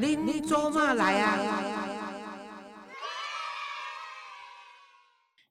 [0.00, 1.36] 恁做嘛来啊？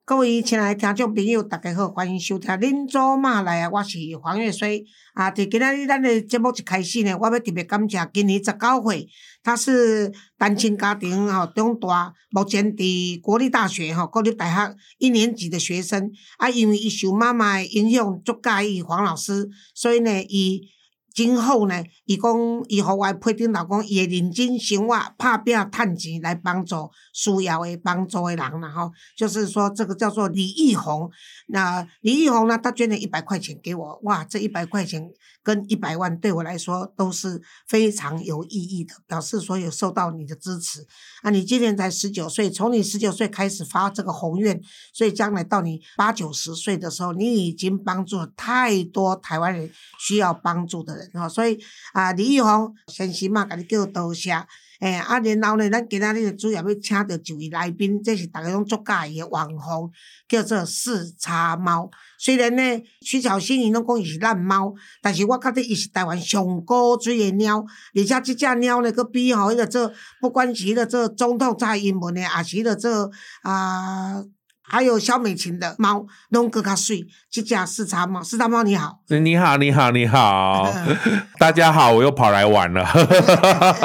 [0.05, 4.85] 各位亲爱的听众朋友，大家好，欢迎收听《恁做嘛来啊》，我是黄月水。
[5.13, 9.09] 啊，伫今仔日咱的节目一开始呢，我要特别感谢今年十九岁，
[9.43, 16.09] 他是单亲家庭吼长大，目前伫国立大学吼国立大学一年级的学生。
[16.37, 20.69] 啊，因为伊受妈妈的影响，足介意黄老师，所以呢，伊。
[21.17, 22.31] 今后呢，伊讲
[22.67, 28.91] 伊互我配顶老公，伊会认真生活、拍拼趁钱来帮助需要的帮助的人然后。
[29.17, 31.09] 就是说，这个叫做李易宏。
[31.47, 35.09] 那李易宏呢，他捐了一百块钱给我，哇，这一百块钱
[35.47, 40.85] 跟一百万对我来说都是非常有意义的，表示说有受到你的支持。
[41.21, 51.09] 啊，你今年才十九岁，从你十九岁开始发这个宏愿，所以将来到你八九十岁的时候，你已经帮助了太多台湾人需要帮助的人。
[51.13, 51.57] 哈，所以
[51.93, 54.45] 啊，李玉峰先生嘛，给你叫多谢。
[54.79, 59.91] 诶，啊，然后呢，咱今仔日主要要请到一位来宾，这是逐个拢足介意诶网红，
[60.27, 61.89] 叫做四叉猫。
[62.19, 74.23] 虽然呢，徐小新伊拢讲伊是烂猫，但是我觉得伊是台湾上高水诶猫，而且即只猫呢，佮比吼迄个做，不管是迄个做总统蔡英文诶，也是迄个做啊。
[74.69, 77.07] 还有肖美琴的猫，拢更加水。
[77.31, 80.73] 这家四叉猫，四叉猫你好，你好，你好，你好，
[81.39, 82.85] 大家好，我又跑来玩了。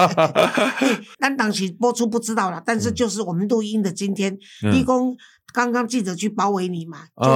[1.21, 4.37] 但当时播出不知道了，但是就是我们录音的今天，
[4.75, 5.17] 义工
[5.53, 7.29] 刚刚记者去包围你嘛，就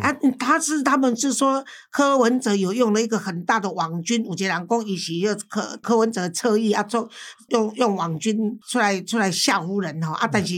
[0.00, 7.08] 啊，他是他们是说柯文哲有用了一个很大的网军，五杰两公一起又柯柯文哲侧翼啊，做
[7.50, 10.54] 用用网军出来出来吓唬人哈啊，但是。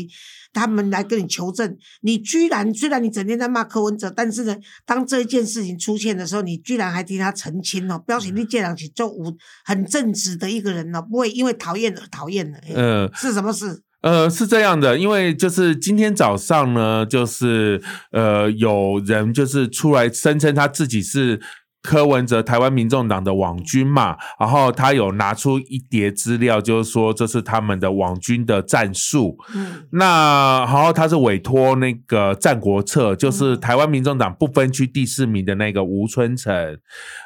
[0.52, 12.58] 他们来跟你求证，你居然虽然你整天在骂柯文哲，但是呢，当这一件事情出现的时候，你居然还替他澄清哦，表示你这样子就无很正直的一个人哦，不会因为讨厌而讨厌的。
[12.74, 13.82] 嗯，是什么事？
[14.02, 17.82] 呃，是这样的，因为就是今天早上呢，就是
[18.12, 21.40] 呃，有人就是出来声称他自己是。
[21.82, 29.38] 柯文哲，台湾民众党的网军嘛，然后他有拿出一叠资料，就是说这是他们的网军的战术。
[29.54, 36.78] 嗯，那然后他是委托那个《战国策》，就是台湾民众党不分区第四名的那个吴春成，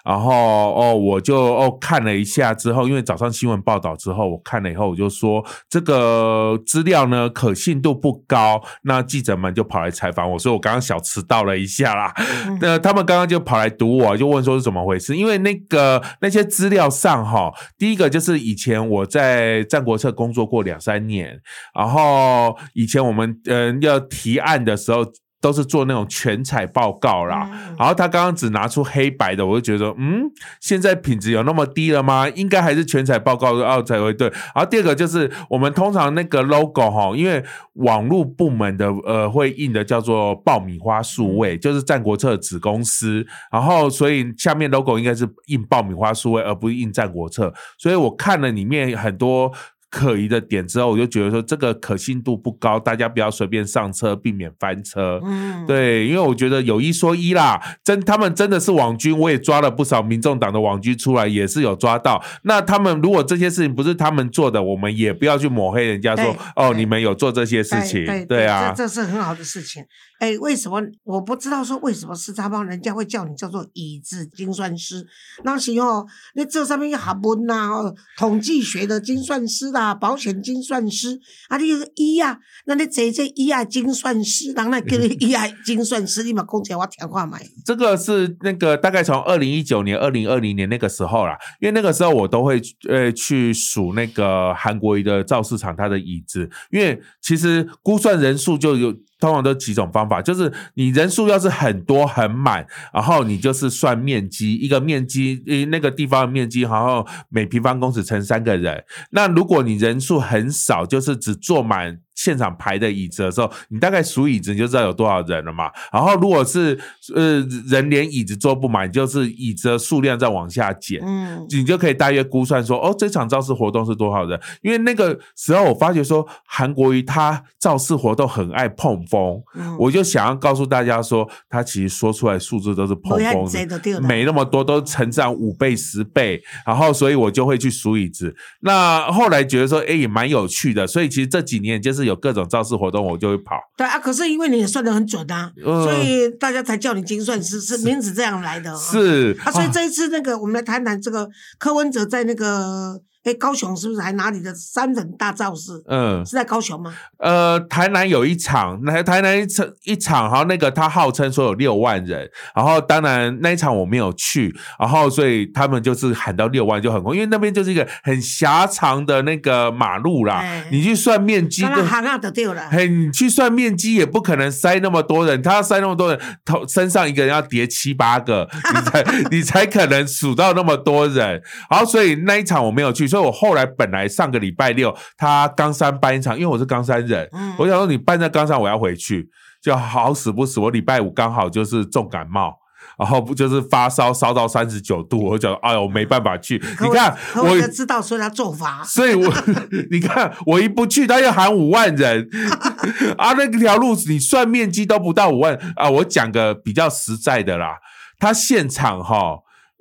[0.04, 12.14] 然后哦，我就哦看了一下之后，因为早上新闻报道之后，我看了以后，我就说这个资料呢可信度不高，那记者们就跑来采访我，所以我刚刚小迟到了一下啦。
[12.60, 14.43] 那他们刚刚就跑来堵我，就问。
[14.44, 15.16] 说是怎么回事？
[15.16, 21.40] 因为那个那些资料上哈，第一个就是以前我在战国策工作过两三年，
[21.74, 25.04] 然后以前我们嗯要提案的时候。
[25.44, 27.46] 都是做那种全彩报告啦，
[27.78, 30.22] 然后他刚刚只拿出黑白的，我就觉得，嗯，
[30.58, 32.26] 现在品质有那么低了吗？
[32.30, 34.26] 应该还是全彩报告哦才会对。
[34.54, 37.44] 然后第二个就是我们通常那个 logo 哈，因为
[37.74, 47.52] 网络部门的呃会印的叫做爆米花数位，就是战国策子公司，然后所以下面 logo 应该是印爆米花数位，而不是印战国策。
[47.76, 49.52] 所以我看了里面很多。
[49.94, 55.20] 可疑的点之后，我就觉得说这个可信度不高，大家不要随便上车，避免翻车。
[55.24, 62.20] 嗯，对，因为我觉得有一说一啦，真他们真的是网军，我也抓了不少民众党的网军出来，也是有抓到。
[62.42, 69.84] 那他们如果这些事情不是他们做的，我们也不要去抹黑人家说哦，你们有做这些事情，对啊，这这是很好的事情。
[70.18, 75.06] 哎，为什么我不知道说为什么是他帮人家会叫你叫做椅子精算师？
[75.44, 79.84] 那时候那这上面有学问呐，统计学的精算师啦。
[79.84, 87.42] 啊，保险精算师啊，你个医啊，那你这这医啊精算师，人来叫你 医啊精算师，你嘛讲起来我听话买。
[87.66, 92.58] 这个是那个大概从二零一九年、二零二零年那个时候啦，因为那个时候我都会
[92.88, 98.94] 呃去数那个韩国一个造市场它的椅子，因为其实估算人数就有。
[99.24, 108.84] 通常都几种方法，就是你人数要是很多很满，然后你就是算面积，一个面积，呃，那个地方的面积，然后每平方公尺乘三个人。
[109.12, 112.00] 那如果你人数很少，就是只坐满。
[112.14, 115.70] 现场排的椅子的时候，你大概数椅子你就知道有多少人了嘛。
[115.92, 116.78] 然后如果是
[117.14, 124.40] 呃人连椅子坐不满，就是椅子的数量在往下减，嗯，你就可以大约估算说，哦，这场造势活动是多少人？
[124.62, 129.42] 因为那个时候我发觉说，韩国瑜他造势活动很爱碰风，
[129.80, 136.40] 我就想要告诉大家说，他其实说出来数字都是碰风的，没那么多，都成长五倍十倍。
[136.64, 138.36] 然后所以我就会去数椅子。
[138.60, 140.86] 那后来觉得说，哎，也蛮有趣的。
[140.86, 142.03] 所以其实这几年就是。
[142.04, 143.56] 有各种造势活动，我就会跑。
[143.76, 148.76] 对啊，可是因为你也算的很准啊，所以大家才叫你精算师，是名字这样来的。
[148.76, 151.28] 是啊，所以这一次那个，我们来谈谈这个
[151.58, 155.72] 柯文哲在那个哎，高雄是不是还哪里的三人大造势？
[155.88, 156.94] 嗯，是在高雄吗？
[157.18, 171.68] 呃，台南有一场，台台南一场一场，然后那个他号称说有六万人，然后当然那一场我没有去，然后所以他们就是喊到六万就很空，因为那边就是一个很狭长的那个马路啦，哎你去算面积都。
[171.68, 172.68] 刚刚行啊就对了。
[172.70, 181.42] 嘿，你去算面积也不可能塞那么多人，他要塞那么多人，头身上一个人要叠七八个，你才 你才可能数到那么多人。
[181.70, 189.28] 然后所以那一场我没有去，所以我后来本来上个礼拜六他冈山办一场，因为我是冈山人，嗯我想说你办在冈山我要回去，
[189.62, 192.58] 就好死不死我礼拜五刚好就是重感冒。
[192.98, 196.62] 然后不就是发烧烧到三十九度，我就哎呦我没办法去。
[196.80, 198.84] 你看我就知道，所以他做法。
[198.84, 199.32] 所以我
[199.90, 202.28] 你看，我一不去，他又喊五万人
[203.18, 205.90] 啊，那条路你算面积都不到五万啊。
[205.90, 207.78] 我讲个比较实在的啦，
[208.18, 209.38] 他现场哈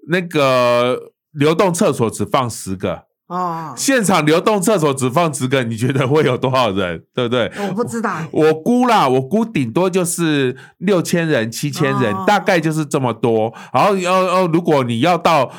[0.08, 0.98] 那个
[1.34, 3.04] 流动厕所只放十个，
[3.34, 7.02] 哦，现场流动厕所只放十个，你觉得会有多少人？
[7.16, 7.52] 对不对？
[7.68, 8.18] 我不知道。
[8.32, 13.52] 我估啦，我估顶多就是六千人、七千人，哦大概就是这么多。
[13.74, 15.52] 然后要要，如果你要到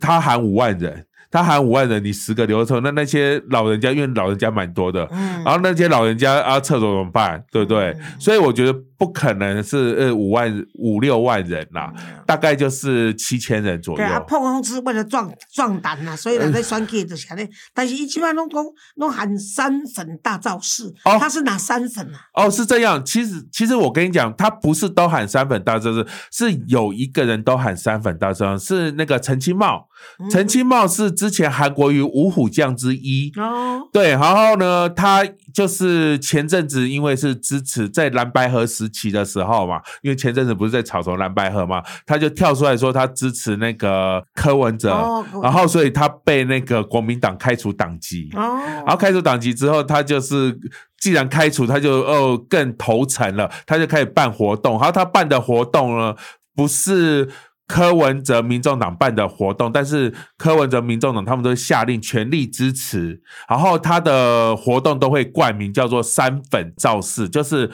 [0.00, 7.44] 他喊五万人，他喊五万人，你十个流程，那那些老人家，因为老人家蛮多的，嗯然后那些老人家啊，厕所怎么办？
[7.52, 7.90] 对不对？
[7.90, 11.90] 嗯所以我觉得不可能是呃五万五六万人啦，
[12.26, 14.12] 大概就是七千人左右嗯对。
[14.14, 17.48] 啊，破空是为了壮壮胆呐，所以人在选举就是安尼。
[17.72, 18.62] 但是伊即摆拢讲
[18.96, 22.20] 拢喊三粉大造势，哦他是哪三粉啊？
[22.34, 23.02] 哦，是这样。
[23.02, 29.88] 其实，其实我跟你讲，他不是都喊三粉大造势，是有一个人都喊三粉大造势，是那个陈清茂。
[30.18, 33.30] 嗯陈清茂是之前韩国瑜五虎将之一。
[33.36, 35.22] 哦，对，然后呢，他
[35.54, 48.30] 就是前阵子因为是支持在蓝白河时期的时候嘛，因为前阵子不是在吵什么蓝白河嘛，他就跳出来说他支持那个柯文哲，哦然后所以他被那个国民党开除党籍。
[48.34, 50.58] 哦，然后开除党籍之后，他就是
[50.98, 54.72] 既然开除，他就哦更投诚了，他就开始办活动。
[54.74, 56.14] 然后他办的活动呢，
[56.54, 57.28] 不是
[57.66, 67.70] 柯文哲民众党办的活动，但是柯文哲民众党他们都下令全力支持，然后他的活动都会冠名叫做“三粉造势”，就是。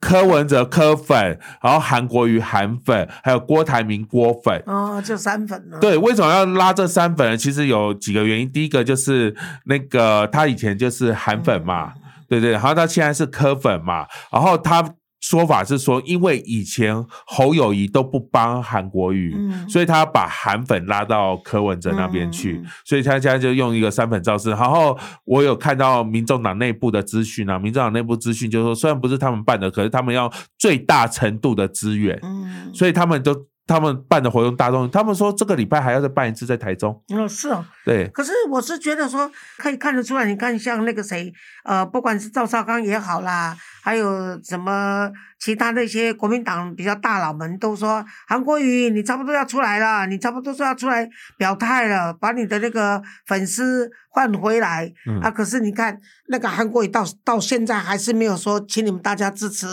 [0.00, 5.78] 柯文哲柯粉，然后韩国瑜韩粉，还有郭台铭郭粉，哦，就三粉了。
[5.78, 7.36] 对，为什么要拉这三粉呢？
[7.36, 8.50] 其实有几个原因。
[8.50, 9.34] 第一个就是
[9.64, 14.82] 那个他以前就是韩粉嘛，嗯对对，然后他现在是柯粉嘛，然后他
[15.20, 16.94] 说法是说，因为以前
[17.26, 24.50] 侯友谊都不帮韩国瑜，嗯所以他把韩粉拉到柯文哲那边去，所以他现在就用一个三粉造势。
[24.50, 33.34] 然后我有看到民众党内部的资讯啊，民众党内部资讯就是说，虽然不是他们办的，可是他们要最大程度的支援，嗯，所以他们都
[33.66, 37.02] 他们办的活动大众，他们说这个礼拜还要再办一次在台中。
[37.12, 37.64] 嗯是哦。
[37.84, 39.28] 对，可是我是觉得说，
[39.58, 41.32] 可以看得出来，你看像那个谁，
[41.64, 55.30] 呃，不管是赵少康也好啦，还有什么其他那些国民党比较大佬们都说，韩国瑜你差不多要出来了，你差不多是要出来表态了，把你的那个粉丝换回来、嗯啊。
[55.30, 56.00] 可是你看
[56.30, 59.68] 那个韩国瑜到到现在还是没有说，请你们大家支持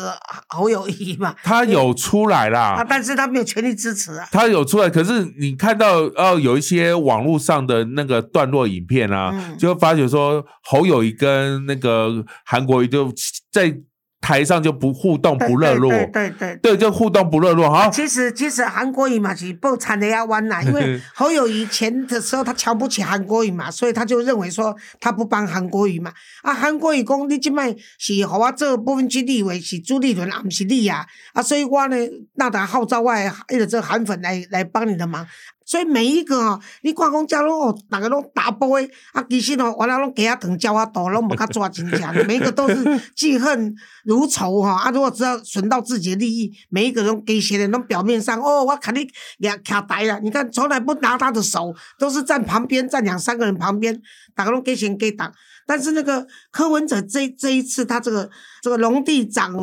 [0.47, 2.85] 侯友谊嘛，他有出来啊，啦。
[2.87, 4.27] 但是他没有全力支持啊。
[4.31, 13.11] 他有出来，可是你看到哦，有一些网络上的那个段落影片啊，嗯就会发觉说侯友谊跟那个韩国瑜就
[13.51, 13.75] 在
[14.23, 17.69] 台上就不互动不热络，对对对就互动不热络。
[17.69, 26.13] 哈，其实其实韩国语嘛是不惨的要弯啦，因为侯友谊前的时候他瞧不起韩国语嘛，所以他就认为说他不帮韩国语嘛。
[26.41, 31.97] 啊，韩国瑜讲你即摆是互我做部分区立委是朱立伦，啊，毋是你啊，啊，所以我呢
[32.35, 35.27] 那得号召我的迄个这个韩粉来来帮你的忙。
[35.65, 42.75] 所以每一个哦，你看讲遮拢哦，大家拢打波的，啊，其实哦，原来拢鸡仔肠鸟仔肚，拢无较抓真正，每一个都是
[43.15, 50.19] 记恨如仇哈、啊，如果只要损到自己的利益，每一个人给些的拢表面上哦，我肯定也卡台了。
[50.19, 54.01] 你看，从来不拿他的手，都是站旁边，站两三个人旁边，
[54.35, 55.31] 大家拢给钱给党。
[55.65, 58.29] 但是那个柯文哲这这一次，他这个
[58.61, 59.55] 这个农地长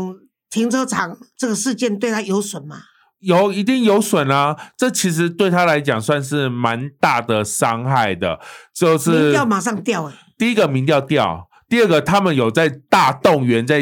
[0.49, 2.79] 停车场这个事件，对他有损吗？
[3.21, 8.41] 有一定有损啊，这其实对他来讲算是蛮大的伤害的，
[8.75, 13.81] 就是民调马上掉哎、第一个民调掉，第二个他们有在大动员在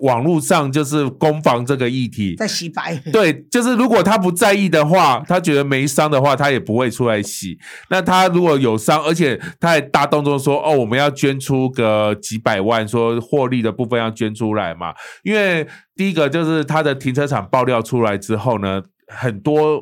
[0.00, 2.34] 网络上就是攻防这个议题。
[2.34, 2.96] 在洗白。
[3.12, 7.56] 对，就是如果他不在意的话，他觉得没伤的话，他也不会出来洗。
[7.88, 19.80] 那他如果有伤，而且他还大动作说：“哦，我们要捐出个几百万，说获利的部分要捐出来嘛。”因为第一个就是他的停车场爆料出来之后呢，很多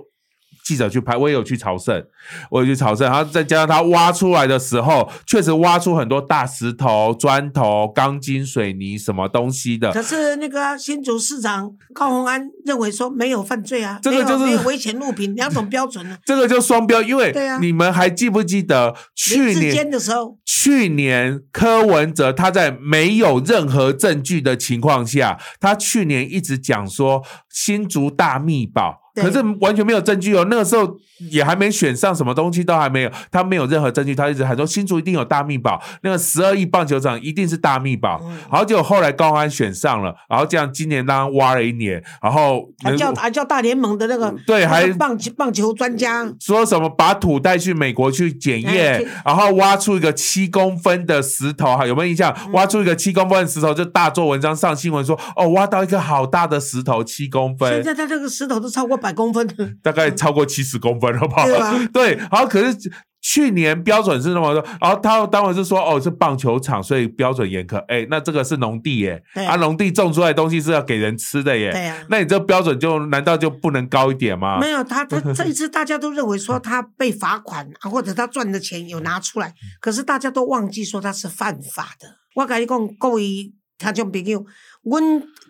[0.68, 2.04] 记者去拍，我也有去朝圣，
[2.50, 9.90] 我有去朝圣，然后再加上他挖出来的时候，确实挖出很多大石头、砖头、钢筋、水泥什么东西的。
[9.92, 16.18] 可是那个新竹市长高鸿安认为说没有犯罪啊，这个就是没有危险物品，两种标准呢。
[16.26, 19.88] 这个就双标，因为对啊你们还记不记得去年？
[19.88, 30.46] 的时候，去年柯文哲他在没有任何证据的情况下，他去年一直讲说新竹大密宝，对可是完全没有证据哦。
[30.50, 30.96] 那个时候
[31.30, 38.20] 也还没选上，什么东西都还没有，他没有任何证据，他一直喊说新竹一定有大密宝，那个十二亿棒球场一定是大密宝。
[38.24, 52.34] 嗯久后结果后来高安选上了，然后这样今年当然挖了一年，然后还叫还叫大联盟的那个对还那个棒球棒球专家，说什么把土带去美国去检验，哎然后挖出一个七公分的石头，哈，有没有印象？
[52.46, 59.46] 嗯挖出一个七公分的石头，就大做文章上新闻说，哦，挖到一个好大的石头，七公分现分，在他这个石头都超过百公分，
[59.82, 61.44] 大概超过七十公分，好不好？
[61.46, 62.76] 对吧 对，然后可是。
[63.20, 67.76] 去年标准是那么多，然后他当然是说哦是棒球场，所以标准严苛。
[67.88, 71.72] 哎，那这个是农地耶，对啊农地种出来的东西是要给人吃的耶。
[71.72, 74.60] 对呀那你这标准就难道就不能高一点吗？
[74.60, 82.08] 没有他，他 这一次大家都认为说他被罚款啊，或者他赚的钱有拿出来，可是大家都忘记说他是犯法的。
[82.36, 84.46] 我跟你讲，各位听众朋友，
[84.84, 85.02] 阮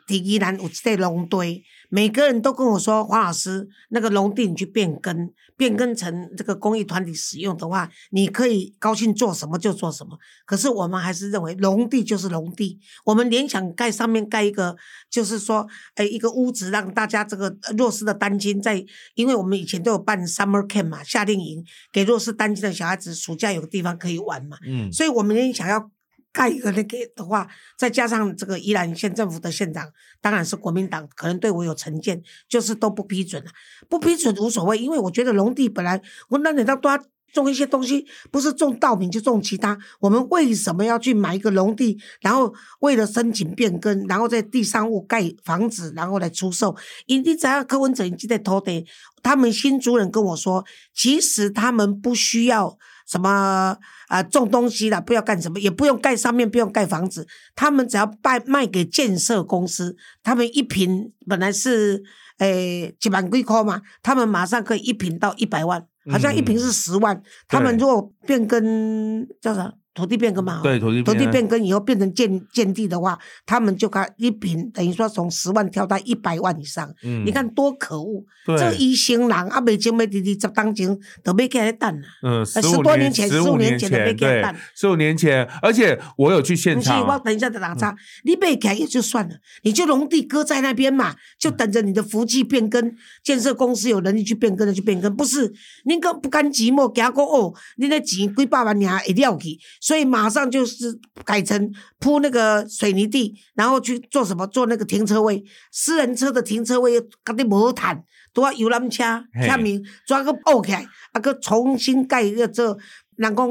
[0.09, 10.19] 伫宜兰有一块农地，每个人都跟我说，黄老师，那个农地你去变更，变更成这个公益团体使用的话，你可以高兴做什么就做什么。
[10.45, 14.77] 可是我们还是认为农地就是农地，我们联想盖上面盖一个，
[15.11, 25.91] 就是说，哎，一个屋子让大家这个呃弱势的单亲在，因为我们以前都有办 summer camp 嘛，夏令营，给弱势单亲的小孩子暑假有个地方可以玩嘛，嗯，所以我们联想要。
[26.39, 29.91] 盖一个那个的话，再加上这个宜兰县政府的县长，
[30.21, 33.51] 当然是国民党，可能对我有成见，就是都不批准了。
[33.89, 36.97] 不批准无所谓，因为我觉得农地本来我那你到都要
[37.33, 39.77] 种一些东西，不是种稻米就种其他。
[39.99, 46.77] 我们为什么要去买一个农地，然后为了申请变更，然后在地上物盖房子，然后来出售？
[47.07, 48.87] 因你只要柯文哲已经在土地，
[49.25, 50.65] 他们新族人跟我说，
[50.95, 52.79] 其实他们不需要。
[53.09, 53.77] 什么
[54.09, 62.03] 啊、种东西啦，不要干什么，也不用盖上面，不用盖房子，他们只要卖卖给建设公司，他们一平本来是
[62.39, 78.25] 诶几万几块嘛，他们马上可以一平到一百万，好像一平是十万，他们如果变更叫啥土地变更嘛，对土地土地变变更以后变成建建地的话，他们就看一平等于说从十万跳到一百万以上，嗯你看多可恶！
[78.47, 82.07] 这医生人啊，未经要伫二十当前，都没给他等啊。
[82.23, 87.95] 嗯，十多年前十15年年前都没给他蛋，十五年前，而且我有去现不是，我场，等一下再打岔。
[88.25, 95.15] 你被改也就算了，你就农地搁在那边嘛，就等着你的福气变更，建设公司有能力去变更的去变更。
[95.15, 95.53] 不是，
[95.85, 104.47] 你个不甘寂寞，给他讲哦，你那钱几百万尔会了去，所以马上就是改成铺那个水泥地，然后去做什么？
[104.49, 105.43] 做那个停车位，
[105.73, 108.05] 私人车的停车位搞得无毯，
[108.35, 109.03] 都要游览车
[109.33, 112.77] 嘿下面抓个爆起来，啊个重新盖一个这，
[113.17, 113.49] 人讲。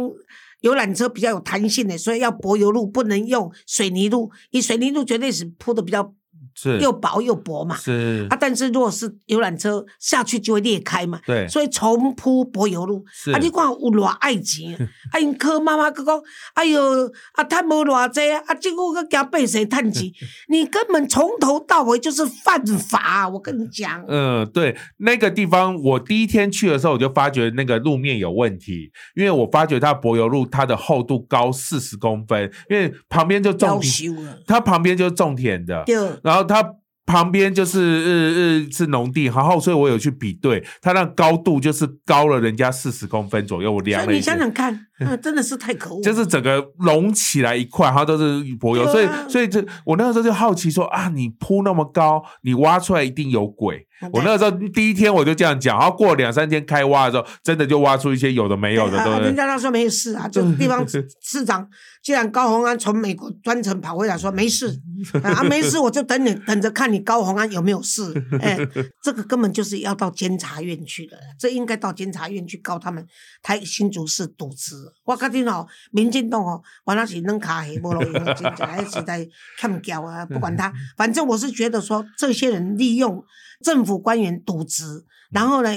[0.61, 4.31] 游览车比较有弹性的，所以要柏油路，不能用水泥路。
[4.51, 6.13] 你水泥路绝对是铺的比较
[6.59, 7.75] 是又薄又薄嘛。
[7.75, 11.21] 是啊，，但是如果是游览车下去就会裂开嘛。
[11.25, 14.73] 对，所以重铺柏油路，啊，你看有偌爱钱，
[15.13, 16.19] 啊，因柯妈妈佮讲，
[16.55, 20.11] 哎哟，啊，赚无偌济啊，啊，结果佮惊被谁趁钱，
[20.49, 24.03] 你根本从头到尾就是犯法，我跟你讲。
[24.07, 34.15] 嗯，对，那个地方我第一天去的时候，我就发觉那个路面有问题，因为我发觉它柏油路它的厚度高四十公分，因为旁边就种田，
[34.47, 36.73] 它旁边就是种田的，对，然后它
[37.05, 44.31] 旁边就是呃呃是农地，然后所以我有去比对，它那高度就是高了人家四十公分左右，我量了一下。
[44.31, 46.01] 想想看， 啊，真的是太可恶。
[46.01, 53.85] 就是整个隆起来一块，它都是柏油，所以所以这我那个时候就好奇说啊，你铺那么高，你挖出来一定有鬼。
[54.13, 59.25] 我那个时候第一天我就这样讲，然后过两三天开挖的时候，真的就挖出一些有的没有的，啊对不对？
[59.27, 61.67] 人家他说没事啊， 就地方市长，
[62.03, 64.79] 既然高鸿安从美国专程跑回来说没事
[65.23, 68.13] 啊，没事，我就等你等着看你高鸿安有没有事。
[68.39, 68.57] 哎，
[69.01, 73.03] 这个根本就是要到监察院去了，这应该到监察院去告他们
[73.41, 74.75] 台新竹市渎职。
[75.03, 79.27] 我跟你哦，民进党哦，原来是扔卡黑，无路用，真正还是在
[79.57, 83.23] 看教啊， 不管他，反正我是觉得说，这些人利用
[83.63, 85.69] 政府官员渎职，然后呢。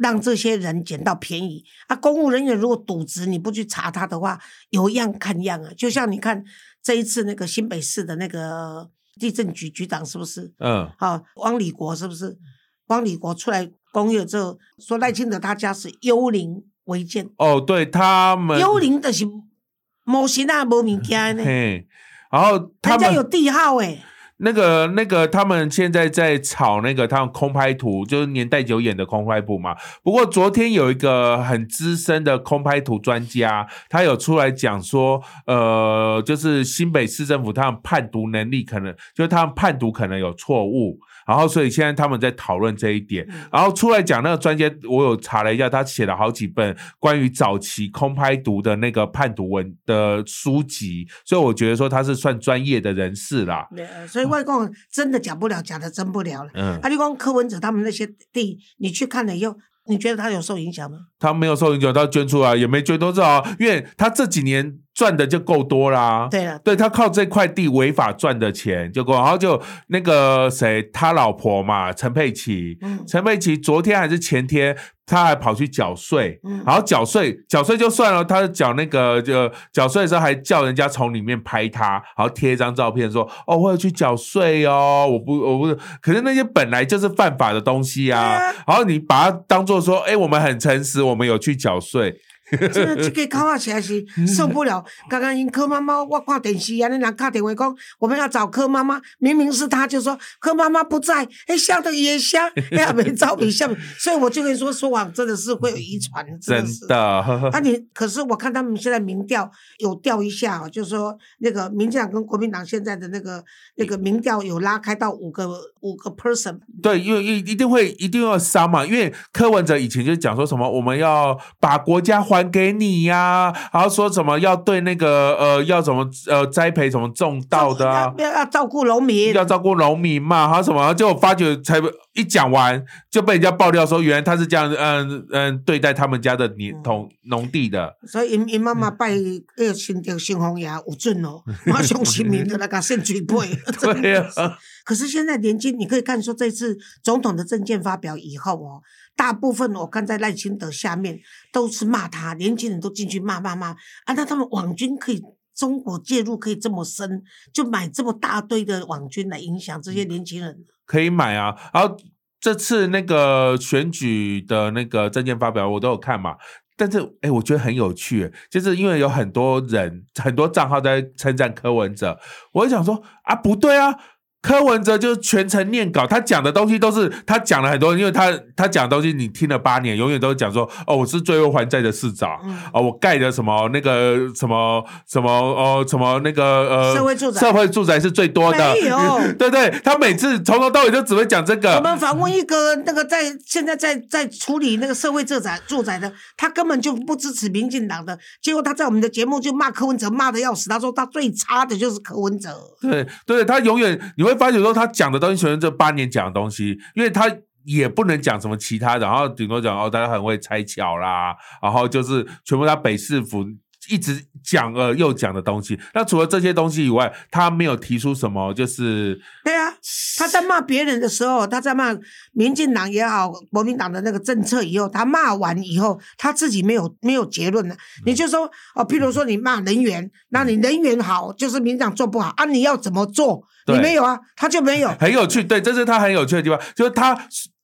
[0.00, 1.96] 让这些人捡到便宜啊！
[1.96, 5.72] 公务人员如果渎职，你不去查他的话，有样看样啊。
[5.76, 6.44] 就像你看
[6.80, 10.54] 这一次那个新北市的那个地震局局长是不是？
[10.60, 12.38] 嗯，啊，汪礼国是不是？
[12.86, 21.86] 汪礼国出来公有之后，说赖清德他家是幽灵违建，哦，对他们幽灵的是无神啊，无物件呢，嘿，
[22.30, 24.02] 然后他们家有地号诶，
[24.38, 29.76] 那个那个，他们现在在炒那个他们空拍图，就是年代久远的空拍图嘛。
[30.02, 40.98] 不过昨天有一个很资深的空拍图专家，他有出来讲说，呃，就是新北市政府他们判读能力可能，就是他们判读可能有错误。
[41.28, 43.28] 然后，所以现在他们在讨论这一点。
[43.52, 53.68] 然后出来讲那个专家，我有查了一下，他写了好几本关于早期空拍读的那个判读文的书籍，所以我觉得说他是算专业的人士啦。
[54.08, 56.50] 所以外公真的讲不了，假的真不了了。
[56.54, 59.54] 嗯，阿里光柯文哲他们那些地，你去看了以后，
[59.86, 60.96] 你觉得他有受影响吗？
[61.18, 64.78] 他没有受影响，他捐出来也没捐多少，因为他这几年。
[64.98, 72.76] 赚的就够多啦，对了，对他靠这块地违法赚的钱就够，然后就那个谁，他老婆嘛，陈佩琪，
[73.06, 74.76] 陈佩琪昨天还是前天，
[75.06, 88.36] 他还跑去缴税，然后缴税，缴税就算了，他缴那个就缴税的时候还叫人家从里面拍他，然后贴一张照片说，哦，我要去缴税哦，我不，我不是，可是那些本来就是犯法的东西啊，
[88.66, 92.16] 然后你把它当做说，哎，我们很诚实，我们有去缴税。
[92.72, 94.84] 这个这个考啊，实在是受不了。
[95.08, 102.40] 刚刚因柯妈妈，我看电视啊，那人打电话讲，我们要找柯妈妈，明明是他，就说柯妈妈不在，哎，笑的也笑，
[102.72, 107.50] 哎，没照片笑，所以我就跟你说，说谎真的是会有遗传，真的。
[107.52, 113.44] 那你可是我看他们现在民调有调一下，就是说那个民进党跟国民党现在的那个
[113.76, 115.48] 那个民调有拉开到五个
[115.82, 116.58] 五个 person。
[116.82, 122.48] 对，因为一一定会一定要伤嘛，因为柯文哲以前就讲说什么，我们要把国家还。
[122.50, 130.94] 给你呀，然后说什么要对那个呃要怎么呃栽培什么种稻的啊，要要照顾农民，要照顾农民嘛，还有什么？
[130.94, 131.78] 就发觉才
[132.14, 137.98] 一讲完就被人家爆料说，原来他是这样嗯嗯对待他们家的年同农地的。
[138.06, 139.14] 所以因因妈妈拜
[139.56, 143.34] 那个新的新红牙有准哦，马上新民的那个先举杯。
[143.80, 144.24] 对呀。
[144.88, 148.82] 可是现在年轻，你可以看说这次总统的政见发表以后哦。
[149.16, 151.18] 大部分我看在赖清德下面
[151.52, 153.70] 都是骂他，年轻人都进去骂骂骂
[154.04, 154.14] 啊！
[154.14, 155.20] 那他们网军可以
[155.56, 161.52] 中国介入可以这么深，就买这么大堆的网军来影响这些年轻人，可以买啊！
[161.74, 161.96] 然后
[162.40, 166.36] 这次那个选举的那个证件发表我都有看嘛，
[166.76, 172.16] 但是哎，我觉得很有趣，就是因为有很多人很多账号在称赞柯文哲，
[172.52, 173.98] 我就想说啊，不对啊。
[174.40, 182.38] 柯文哲就是全程念稿，他讲的东西都是他讲了很多，因为他他讲的东西你听了八年，永远都是讲说哦，我是最后还债的市长，
[182.72, 188.74] 哦，我盖的什么那个什么什么哦，什么那个呃社会住宅，社会住宅是最多的，
[189.36, 191.74] 对对，他每次从头到尾就只会讲这个。
[191.74, 204.27] 我们访问一个那个在现在在在处理那个社会住宅住宅的，他根本就不支持民进党的，结果他在我们的节目就骂柯文哲骂的要死，他说他最差的就是柯文哲，对对，他永远你。
[204.28, 207.30] 会发觉说他讲的东西全是这八年讲的东西，因为他
[207.64, 213.44] 也不能讲什么其他的，然后顶多讲哦，大家很会拆桥啦，然后就是全部他北市府
[213.88, 215.78] 一直讲了又讲的东西。
[215.94, 219.72] 那除了这些东西以外，他没有提出什么，就是对啊，
[220.18, 221.96] 他在骂别人的时候，他在骂
[222.32, 227.76] 民进党也好，国民党的那个政策以后，他骂完以后，他自己没有没有结论了。
[228.04, 233.44] 你就说哦，譬如说你骂人员，那你人员好，就是民党做不好啊，你要怎么做？
[233.66, 234.88] 你没有啊，他就没有。
[234.98, 237.14] 很有趣，对，这是他很有趣的地方，就是他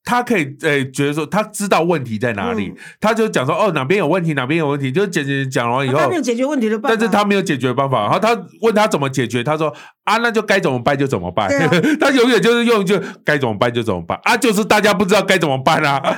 [0.04, 11.50] 他可以诶觉得说他知道问题在哪里，他就讲说哦哪边有问题哪边有问题，就解决讲完以后，他没有解决问题的办法，但是他没有解决办法，然后他问他怎么解决，他说啊那就该怎么办就怎么办，
[11.98, 14.20] 他永远就是用就该怎么办就怎么办。
[14.24, 16.16] 啊，就是大家不知道该怎么办啊，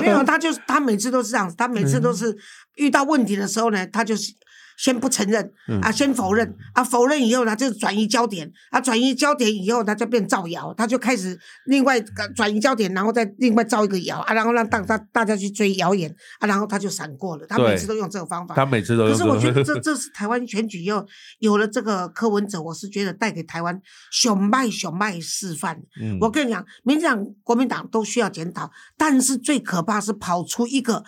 [0.00, 2.36] 没有，他就是他每次都是这样，他每次都是
[2.76, 4.34] 遇到问题的时候呢，他就是。
[4.76, 12.00] 先不承认啊，先否认啊，否认以后呢，就转移焦点啊，转移焦点以后，他就变造谣，他就开始另外
[12.34, 17.46] 转移焦点，然后再另外造一个谣啊，然后让大大大家去追谣言啊，然后他就闪过了。
[17.46, 19.06] 他每次都用这个方法，他每次都。
[19.06, 21.06] 可是我觉得这 这是台湾选举又
[21.38, 25.80] 有了这个柯文哲，我是觉得带给台湾熊卖熊卖示范。
[26.20, 31.04] 我跟你讲，民进党、国民党都需要检讨，但是最可怕是跑出一个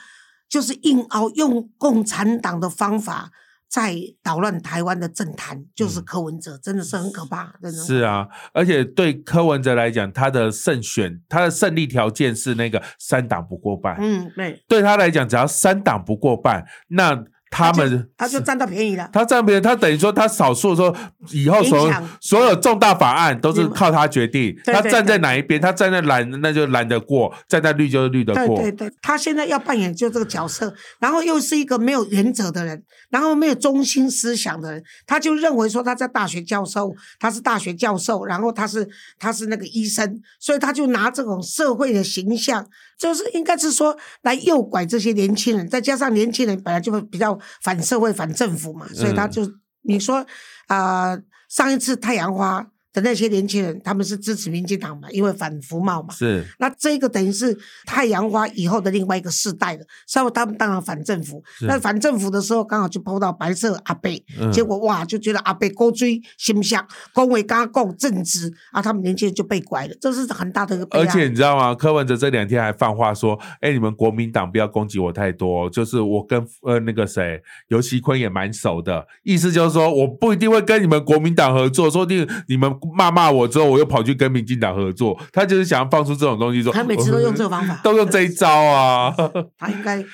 [0.48, 3.30] 就是硬凹用共产党的方法。
[3.68, 7.78] 在捣乱台湾的政坛，就是柯文哲，真的是很可怕，真的。
[7.78, 13.96] 是啊，而且对柯文哲来讲，他的胜选，他的胜利条件是那个三党不过半。
[14.00, 14.64] 嗯，对。
[14.68, 17.24] 对他来讲，只要三党不过半，那。
[17.56, 19.08] 他们他就占到便宜了。
[19.12, 20.94] 他占便宜，他等于说他少数的时候，
[21.32, 24.54] 以后所有所有重大法案都是靠他决定。
[24.64, 28.60] 他站在哪一边，他站在蓝那就蓝得过，站在绿就是绿的过。
[28.60, 38.88] 对对对，他现在要扮演就这个角色，然后又是一个没有原则的人，然后没有中心思想的人，他就认为说他在大学教授，他是大学教授，然后他是
[39.18, 49.42] 他是那个医生，所以他就拿这种社会的形象，就是应该是说来诱拐这些年轻人，再加上年轻人本来就会比较反社会、反政府嘛，所以他就、
[49.82, 50.26] 你说
[50.66, 57.54] 啊、呃上一次太阳花的那些年轻人，他们是支持民进党嘛，因为反服贸嘛，是那这个等于是
[57.84, 61.44] 太阳花以后的另外一个世代了，稍微他们当然反政府。
[61.60, 71.04] 那反政府的时候，刚好就碰到白色阿贝，嗯结果哇，就觉得阿贝勾追形象，恭维刚共正直啊，他们年轻人就被拐了，这是很大的一个悲哀。
[71.04, 71.74] 而且你知道吗？
[71.74, 85.18] 柯文哲这两天还放话说：“哎，你们国民党不要攻击我太多，就是我跟呃那个谁尤其坤也蛮熟的，意思就是说我不一定会跟你们国民党合作，说不定你们骂骂我之后，我又跑去跟民进党合作。
[85.32, 89.14] 他就是想要放出这种东西说，他每次都用这个方法， 都用这一招啊。
[89.58, 90.04] 他应该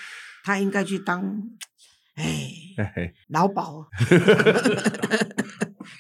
[0.45, 1.21] 他应该去当，
[2.15, 2.25] 哎，
[2.77, 3.85] 嘿嘿劳保。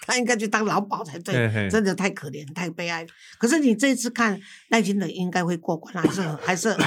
[0.06, 3.08] 他应该去当劳保才对，真的太可怜、太悲哀了。
[3.38, 6.78] 可是你这次看赖清德应该会过关，还是很 还是很，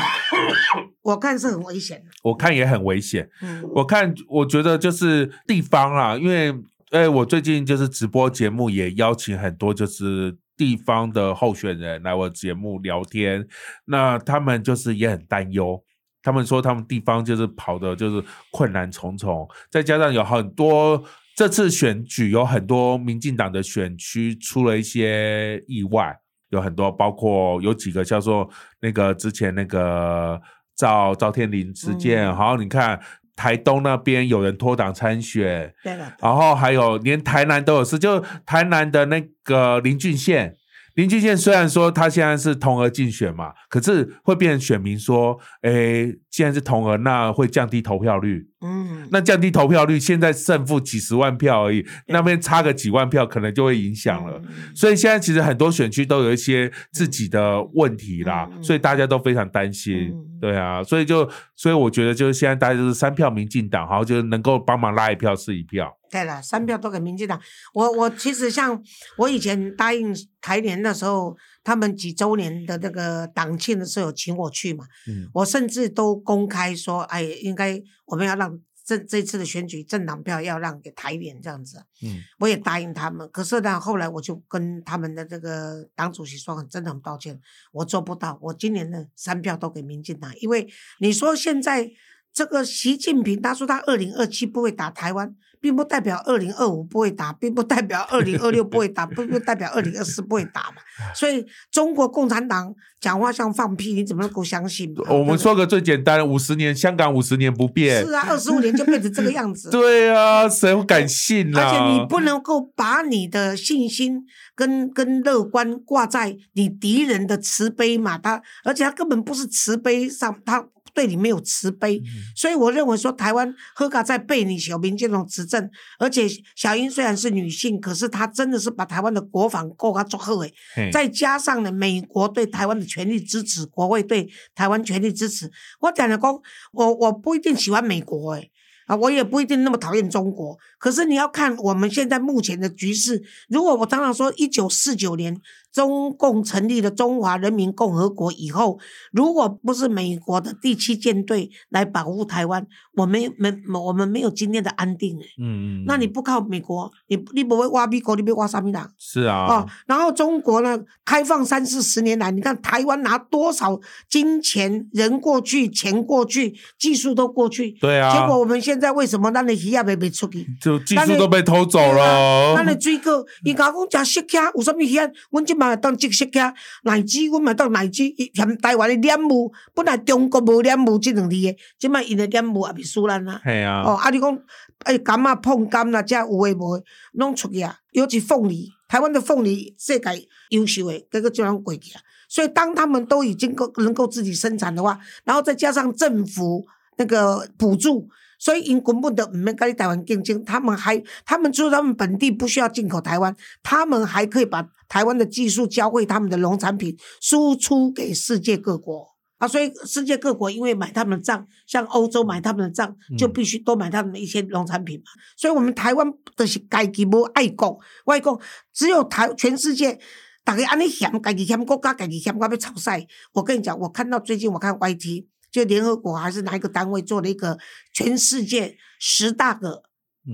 [1.02, 2.06] 我看是很危险的。
[2.24, 3.28] 我看也很危险。
[3.42, 6.54] 嗯，我看，我觉得就是地方啊，因为
[6.96, 13.46] 呃，我最近就是直播节目也邀请很多就是地方的候选人来我节目聊天，
[13.84, 15.84] 那他们就是也很担忧。
[16.24, 21.04] 他们说他们地方就是跑的就是困难重重，再加上有很多
[21.36, 26.18] 这次选举有很多民进党的选区出了一些意外，
[26.52, 30.42] 有很多包括有几个叫做那个之前那个
[30.78, 32.98] 赵赵天林事件，嗯好像你看
[33.36, 40.56] 台东那边有人脱党参选，对了，然后还有连台南都有事，就台南的那个林俊宪，
[40.94, 48.46] 林俊宪虽然说他现在是同额竞选嘛，可是会变成选民说，诶，既然是同额，那会降低投票率。
[48.60, 54.42] 嗯，那降低投票率，现在胜负几十万票而已，那边差个几万票，可能就会影响了。
[54.44, 60.12] 嗯所以现在其实很多选区都有一些自己的问题啦，所以大家都非常担心。
[60.14, 65.92] 嗯对啊，所以就所以我觉得就是现在大家就是三票民进党，好，就是能够帮忙拉一票是一票。
[66.12, 67.40] 对了，三票都给民进党。
[67.74, 68.80] 我我其实像
[69.18, 81.84] 我以前答应台联的时候，他们几周年的那个党庆的时候有请我去嘛，嗯我甚至都公开说，哎，应该我们要让这这次的选举政党票要让给台联这样子。
[82.04, 90.68] 嗯我也答应他们，可是呢，后来我就跟他们的这个党主席说，很真的很抱歉，我做不到，我今年的三票都给民进党，因为
[91.00, 91.90] 你说现在
[92.32, 100.76] 这个习近平他说他二零二七不会打台湾，并不代表二零二五不会打，并不代表二零二六不会打，并不代表二零二四不会打嘛。
[101.16, 104.94] 所以中国共产党讲话像放屁，你怎么能够相信？
[105.10, 108.12] 我们说个最简单的，五十年香港五十年不变是。
[108.12, 109.72] 啊，二十五年就变成这个样子。
[109.74, 111.60] 对啊，谁会敢信啊？
[111.60, 114.24] 而且你不能够把你的信心
[114.54, 122.02] 跟跟乐观挂在你敌人的慈悲嘛，他而且他根本不是慈悲上，他对你没有慈悲，
[122.34, 130.54] 所以我认为说台湾喝咖在被你小民这种执政，而且小英虽然是女性，可是她真的是把台湾的国防够他做好诶，
[130.92, 135.52] 再加上呢，美国对台湾的全力支持，国会对台湾全力支持。
[135.82, 136.34] 我讲的讲，
[136.72, 138.50] 我我不一定喜欢美国、诶，
[138.88, 140.58] 啊，我也不一定那么讨厌中国。
[140.80, 145.36] 可是你要看我们现在目前的局势，如果我常常说，一九四九年
[145.76, 148.80] 中共成立了中华人民共和国以后，
[149.12, 155.26] 如果不是美国的第七舰队来保护台湾，我们没我们没有今天的安定、欸。
[155.38, 158.90] 嗯嗯，那你不靠美国，你你不会挖美国，你不会挖沙米党？
[158.98, 163.78] 是啊，哦，然后中国呢，开放三四十年来，你看台湾拿多少
[164.10, 170.48] 金钱、人过去、钱过去、技术都过去，对啊，结果我们现在为什么咱的鱼也没没出去？
[170.62, 172.56] 就技术都被偷走了。
[172.56, 174.96] 咱的水果，伊甲我讲食客有啥物鱼？
[175.32, 176.40] 阮即嘛会当食食客
[176.84, 183.42] 奶鸡，阮嘛当奶鸡，嫌台湾的染污，本来中国无染污即两字的，即摆因的染污也未输咱啊。
[183.44, 184.40] 系啊，哦，啊，你讲，
[184.84, 187.78] 哎，柑啊、碰柑啦，遮有诶无诶，拢出去啊。
[187.92, 190.10] 尤其凤梨，台湾的凤梨世界
[190.50, 192.02] 优秀诶，结果就让过去啊。
[192.28, 196.66] 所以，当他们都已经够能够自己生产的话，然后再加上政府
[196.98, 209.16] 那个补助，所以因根本都唔免跟你台湾竞争，他们还他们除了他们本地不需要进口台湾，他们还可以把台湾的技术教会他们的农产品输出给世界各国。
[209.38, 215.12] 啊，所以世界各国因为买他们的账，像欧洲买他们的账，就必须多买他们的一些农产品嘛。
[215.36, 218.40] 所以，我们台湾的是家己无爱国，外国
[218.74, 220.00] 只有台全世界
[220.46, 223.06] 大家安尼嫌家己嫌国家，家己嫌我要炒赛。
[223.34, 227.58] 我跟你讲，我看到最近我看 YT，就联合国还是哪一个单位做了一个
[227.94, 229.84] 全世界十大个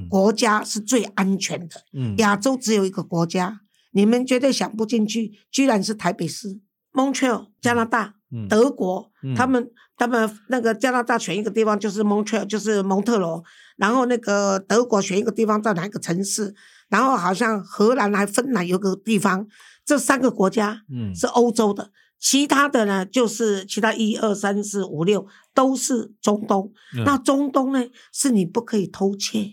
[0.07, 1.83] 国家是最安全的，
[2.19, 6.59] 亚洲只有一个国家，你们绝对想不进去，居然是台北市
[6.93, 8.15] Montreal 加拿大。
[8.47, 13.43] 德国，他们他们那个加拿大选一个地方就是 Montreal，就是蒙特罗，
[13.75, 16.55] 然后那个德国选一个地方在哪一个城市，
[16.87, 19.45] 然后好像荷兰还芬兰有个地方，
[19.83, 26.71] 这三个国家是欧洲的，其他的呢就是其他一二三四五六都是中东，
[27.03, 29.51] 那中东呢是你不可以偷窃，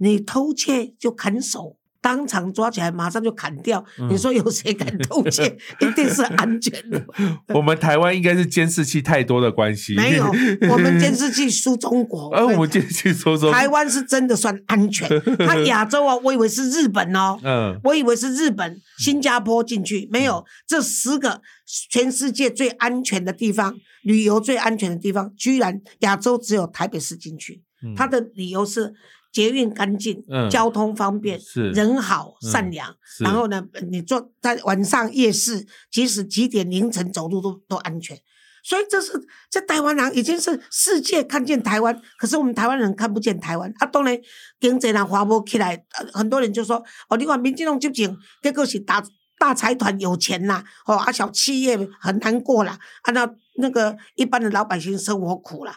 [0.00, 1.76] 你偷窃就砍手。
[2.02, 3.84] 当场抓起来，马上就砍掉。
[4.08, 5.44] 你说有谁敢偷窃？
[5.80, 7.04] 一定是安全的。
[7.54, 9.94] 我们台湾应该是监视器太多的关系。
[9.94, 10.24] 没有，
[10.70, 12.30] 我们监视器输中国。
[12.30, 13.52] 呃，我们监视器输中。
[13.52, 15.06] 台湾是真的算安全。
[15.46, 17.38] 他亚洲啊，我以为是日本哦。
[17.42, 17.78] 嗯。
[17.84, 20.44] 我以为是日本、新加坡进去，没有。
[20.66, 21.42] 这十个
[21.90, 27.62] 全世界最安全的地方，旅游最安全的地方，居然亚洲只有台北市进去。
[27.94, 28.94] 他的理由是。
[29.32, 31.40] 捷运干净，交通方便，
[31.74, 38.18] 人好善良，然后呢，你坐在晚上夜市，即使几点凌晨走路都都安全。
[38.62, 39.12] 所以这是
[39.50, 43.72] 在台湾人已经是世界看见台湾，可是我们台湾人看不见台湾。
[43.78, 44.18] 啊，当然
[44.60, 46.76] 经济人划不起来，很多人就说：
[47.08, 49.02] 哦，你看民进党执政，结果是大
[49.38, 55.72] 大财团有钱啦，哦，啊小企业很难过啦，啊那那个一般的老百姓生活苦了。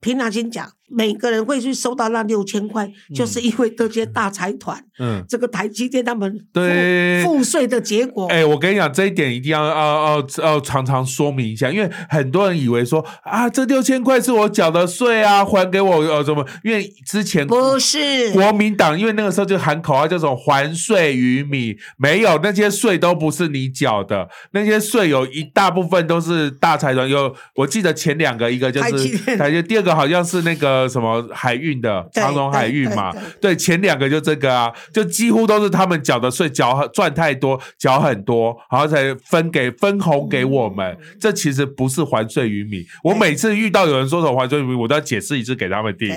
[0.00, 8.26] 凭良心讲，每个人会去收到那六千块，就是因为这些大财团，嗯，这个台积电他们对赋税的结果。
[8.28, 16.46] 哎，我跟你讲，这一点一定要要要要常常说明一下，因为很多人以为说啊，这六千块是我缴的税啊，还给我呃什么？
[16.64, 27.06] 因为之前不是国民党，因为那个时候就喊口号叫做“还税于民”，没有那些税都不是你缴的，那些税有一大部分都是大财团。
[27.06, 29.98] 有我记得前两个，一个就是台积，第二个。
[29.98, 33.10] 好像是那个什么海运的长荣海运嘛，
[33.40, 40.94] 对，前两个就这个啊，就几乎都是他们缴的税，缴赚太多，缴很多，然后才分给分红给我们。
[41.18, 42.84] 这其实不是还税于民。
[43.02, 46.12] 我每次遇到有人说什么还税于民，我都要解释一次给他们听。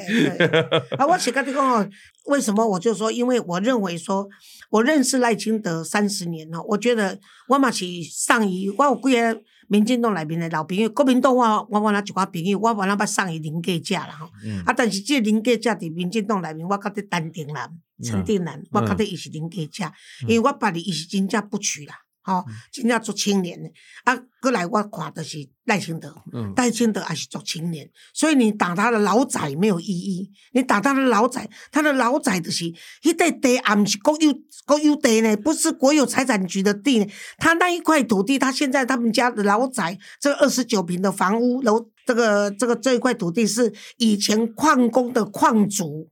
[0.98, 1.90] 啊，我写个这个，
[2.26, 4.28] 为什么我就说，因为我认为说，
[4.72, 9.42] 我认识赖清德三十年了，我觉得我嘛是上一我有几个。
[9.72, 14.26] 民进党内面的老朋友，国民党我我我那一寡朋友，我原来捌送伊零价价啦吼，
[14.66, 17.70] 啊，但是这零价价伫民进党内面，我觉得淡定啦，
[18.04, 19.94] 陈定南，我觉得伊是零价价，
[20.28, 21.96] 因为我捌伊伊是真正不取啦。
[22.24, 23.70] 吼，真正做青年的，
[24.04, 26.16] 啊，过来我看的是赖清德，
[26.56, 32.66] 赖清德还是做青年，所以你打他的老仔没有意义，你打他的老仔，他的老仔的是，
[33.02, 34.34] 迄块地啊，不是国有
[34.66, 37.08] 国有地呢，不是国有财产局的地呢，
[37.40, 46.08] 他那一块土地，他现在他们家的老仔，这二十九平的房屋楼，这个这个这一块土地是以前矿工的矿主，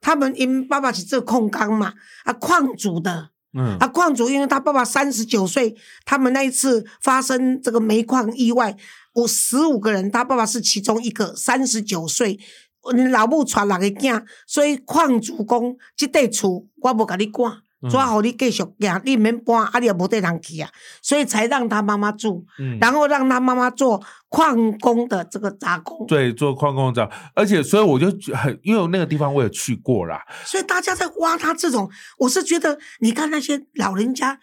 [0.00, 1.92] 他们因爸爸是做矿工嘛，
[2.24, 3.31] 啊，矿主的。
[3.54, 8.76] 嗯，啊，矿主因为他爸爸三十九岁，他们那一次发生这个煤矿意外，
[9.14, 12.38] 有十五个人，他爸爸是其中一个，三十九岁，
[13.10, 17.58] 老母传六个囝，所以矿主讲，这块厝我无甲你管。
[17.90, 20.68] 主要好你继续行，你免搬，啊，你也无得人去啊，
[21.00, 22.44] 所以才让他妈妈住，
[22.80, 26.06] 然后让他妈妈做矿工的这个杂工。
[26.06, 30.22] 对，做矿工杂，而且所以我就很，因为那个地方我也去过啦。
[30.44, 34.38] 所以大家在挖他这种，我是觉得，你看那些老人家。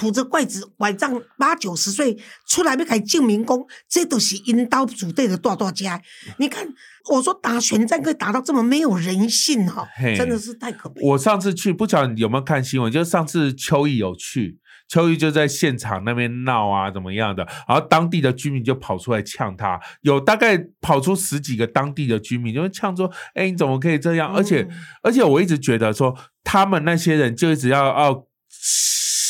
[0.00, 2.16] 都杵着拐子拐杖，八九十岁
[2.48, 6.00] 出来要开证明工，这都是引导组队的大大家。
[6.38, 6.66] 你看，
[7.10, 11.02] 我说打选战可以打到这么没有人性哈，真的是太可悲。
[11.04, 24.66] 我上次去，不晓得有没有看新闻，就是上次秋意有去，秋意就在现场那边闹啊，怎么样的，然后当地的居民就跑出来呛他，有大概跑出十几个当地的居民，就呛说：“哎，你怎么可以这样？”而且，
[25.02, 28.26] 而且我一直觉得说，他们那些人就一直要要。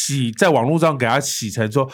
[0.05, 1.89] 洗在网络上给他洗成说，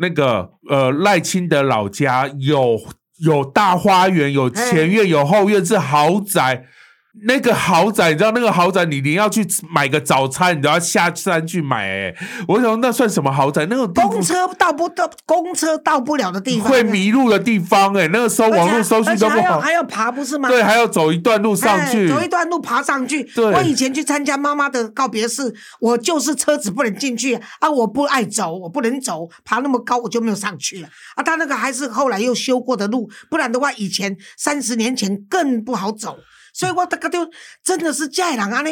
[0.00, 2.78] 那个呃赖清德老家有
[3.24, 6.66] 有大花园，有前院，有后院，是豪宅。
[7.22, 11.88] 那个豪宅，你知道那个豪宅，你连要去买个早餐，你都要下山去买。
[11.88, 12.14] 哎，
[12.46, 13.66] 我想那算什么豪宅？
[13.66, 17.94] 那个公车到不到，公车到不了的地方，会迷路的地方。
[17.94, 20.48] 哎，那个时候网络搜讯都不好，还要爬不是吗？
[20.48, 23.28] 对，还要走一段路上去，走一段路爬上去。
[23.36, 31.22] 我以前去参加妈妈的告别式，我就是车子不能进去啊，我不爱走，我不能走，爬那么高我就没有上去了啊。
[31.22, 36.18] 他那个还是后来又修过的路，不然的话，以前三十年前更不好走。
[36.52, 37.28] 所以我大家就
[37.62, 38.70] 真的是家人啊呢。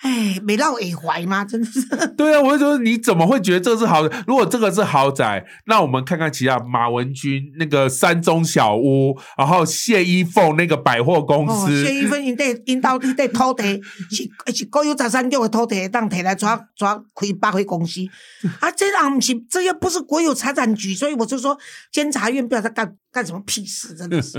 [0.00, 1.42] 哎，没到耳怀吗？
[1.42, 1.80] 真的是。
[2.18, 4.22] 对啊，我就说你怎么会觉得这是豪宅？
[4.26, 11.82] 如果这个是豪宅，那我们看看其他马文君那个山中小屋，然后谢依凤那个百货公司。
[11.82, 18.02] 谢依凤因在因到底在土地是是国有财产局的土地，当提来抓抓开百货公司。
[18.60, 21.58] 啊，这样不是，这又不是国有财产局，所以我就说
[21.90, 24.38] 监察院不要再干干什么屁事，真的是。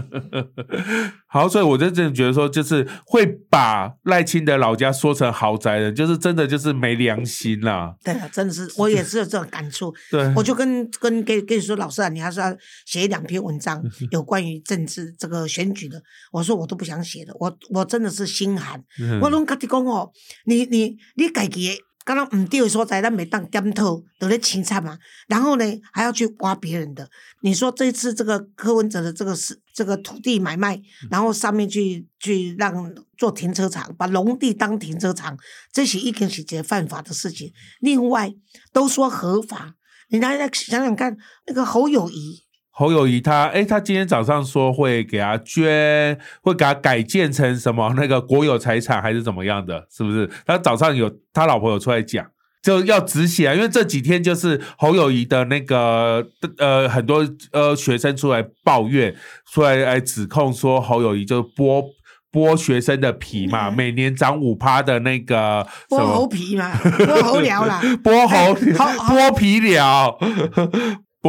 [1.25, 7.95] 好，所以我就真的觉得说，就是会把赖清德老家说成豪宅的，就是真的就是没良心啦。
[8.03, 9.91] 对啊，真的是，我也是有这种感触。
[10.11, 15.99] 对，我就跟跟跟跟你说，老师啊，你还是要写两篇文章， 有关于政治这个选举的。
[16.31, 18.79] 我说我都不想写的，我我真的是心寒。
[19.21, 20.11] 我拢跟你讲哦，
[20.45, 21.71] 你你你改己
[22.07, 24.97] 刚刚唔对的所在，咱每当检讨，都在清菜嘛。
[25.27, 27.09] 然后呢，还要去挖别人的。
[27.41, 35.37] 你说这次这个柯文哲的这个是这个土地买卖，然后上面去去让做停车场，把农地当停车场，
[35.73, 37.51] 这些一定是件犯法的事情。
[37.81, 38.33] 另外
[38.71, 39.75] 都说合法，
[40.07, 42.46] 你大家想想看，那个侯友谊。
[42.79, 50.29] 侯友谊他哎，他今天早上说会给他捐，会给他改建成什么那个国有财产还是怎么样的，是不是？
[50.45, 52.23] 他早上有他老婆有出来讲，
[52.61, 56.27] 就要止血啊，因为这几天就是侯友谊的那个
[56.59, 59.15] 呃很多呃学生出来抱怨，
[59.51, 61.83] 出来来指控说侯友谊就剥
[62.31, 70.15] 剥学生的皮嘛，每年长五趴的那个剥猴皮嘛，剥猴疗啦， 剥猴剥皮疗。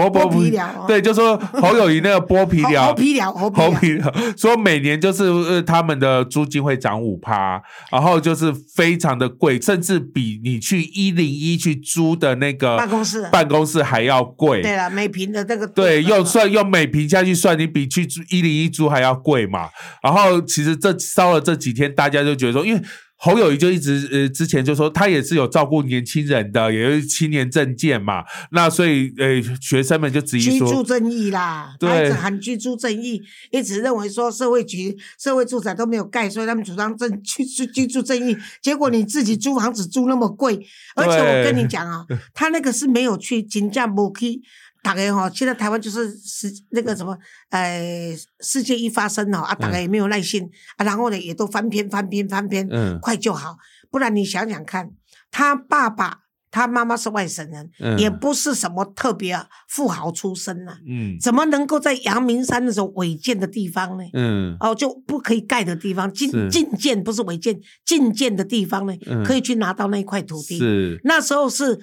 [0.06, 14.62] 剥皮疗，对，就说侯友谊那个剥皮疗， 剥皮疗，剥皮寮， 说每年就是呃他们的租金会涨五趴，然后就是非常的贵，甚至比你去一零一去租的那个办公室办公室还要贵。
[14.62, 19.68] 对了，每平的这个对，用算用每平下去算，你比去租一零一租还要贵嘛。
[20.02, 22.82] 然后其实这烧了这几天，大家就觉得说，因为。
[23.20, 28.22] 侯友谊就一直呃，之前就说他也是有照顾年轻人的，也是青年证件嘛。
[28.52, 38.36] 那所以呃，学生们就质疑说居住正义啦，对，一直喊居住正义，一直认为说社会局社会住宅都没有盖，所以他们主张正居住居住正义。
[38.62, 44.40] 结果你自己租房子租那么贵，而且我跟你讲啊， 他那个是没有去金价摩去。
[44.88, 47.14] 大概哈，现在台湾就是世那个什么，
[47.50, 50.48] 呃，事件一发生哦，啊，大概也没有耐心
[50.78, 53.58] 啊，然后呢，也都翻篇翻篇翻篇，嗯，快就好，
[53.90, 54.90] 不然你想想看，
[55.30, 56.20] 他爸爸
[56.50, 64.04] 他妈妈是外省人，也不是什么特别富豪出身呐，嗯，怎么能够在阳明山那种违建的地方呢？
[64.14, 70.98] 嗯，哦，就不可以盖的地方，禁禁建不是违建，禁建的地方呢，可以去拿到那一块土地，是。
[71.04, 71.78] 那时候是。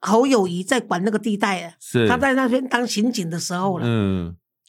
[0.00, 1.76] 侯友谊在管那个地带，
[2.08, 3.86] 他在那边当刑警的时候了。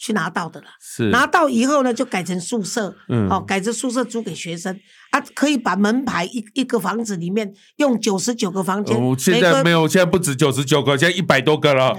[0.03, 1.11] 去拿到的了，是。
[1.11, 4.75] 拿到以后呢，就改成宿舍，嗯，哦，改成宿舍租给学生，
[5.11, 11.95] 啊，可以把门牌一一个房子里面用九十九个房间，现在没有，现在不止九十九个，现在一百多个了。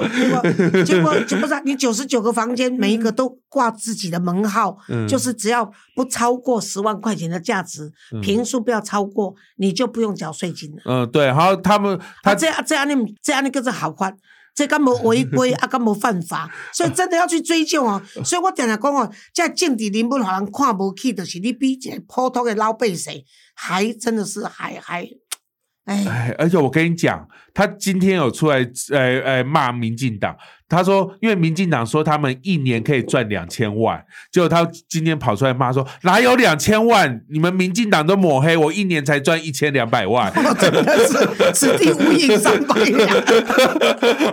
[0.84, 4.76] 结果 结果不是你九十九个房间，每一个都挂自己的门号，
[5.08, 10.82] 就是只要不超过十万块钱的价值，平数不要超过，你就不用缴税金了。
[10.86, 14.16] 嗯，对，好，他们他这样这样你这样你个是好宽。
[14.54, 15.66] 这敢无违规 啊？
[15.66, 16.50] 敢无犯法？
[16.72, 18.02] 所以真的要去追究哦。
[18.24, 25.08] 所以我常常讲哦，这政治人物让人看不起，就是你比一个普通的老百姓还真的是还还。
[25.84, 28.58] 哎，而且我跟你讲，他今天有出来，
[28.90, 30.36] 呃呃骂民进党。
[30.68, 37.20] 他说，因为民进党说他们一年可以赚两千万，结果他今天跑出来骂说，哪有两千万？
[37.28, 43.06] 你们民进党都抹黑我，一年才赚一千两百万， 真的是此地无银三百两。